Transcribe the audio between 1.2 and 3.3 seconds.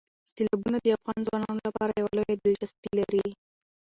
ځوانانو لپاره یوه لویه دلچسپي لري.